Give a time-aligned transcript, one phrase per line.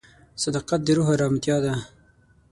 [0.43, 1.73] صداقت د روح ارامتیا ده.